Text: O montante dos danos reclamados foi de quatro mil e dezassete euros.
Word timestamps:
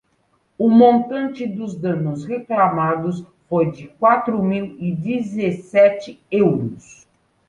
O 0.57 0.67
montante 0.67 1.45
dos 1.45 1.75
danos 1.75 2.25
reclamados 2.25 3.23
foi 3.47 3.69
de 3.71 3.87
quatro 3.87 4.41
mil 4.41 4.75
e 4.79 4.95
dezassete 4.95 6.19
euros. 6.31 7.07